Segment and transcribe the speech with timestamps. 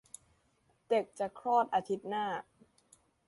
[0.89, 2.25] เด็กจะคลอดอาทิตย์หน้า